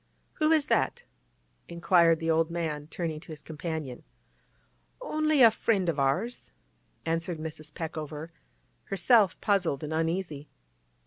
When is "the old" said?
2.19-2.49